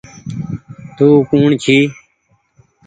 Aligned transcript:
تو 0.95 1.05
ڪوٚڻ 1.29 1.51
جي 1.63 1.77